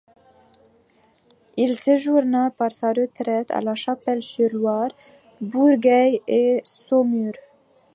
Il 1.57 1.77
séjourna 1.77 2.49
pour 2.49 2.71
sa 2.71 2.87
retraite 2.91 3.51
à 3.51 3.61
La 3.61 3.75
Chapelle-sur-Loire, 3.75 4.89
Bourgueil 5.41 6.23
et 6.27 6.59
Saumur. 6.63 7.33